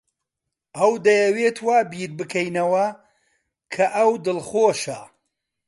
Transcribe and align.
ئەو 0.77 0.91
دەیەوێت 1.05 1.57
وا 1.65 1.79
بیر 1.91 2.11
بکەینەوە 2.19 2.85
کە 3.73 3.85
ئەو 3.95 4.11
دڵخۆشە. 4.25 4.99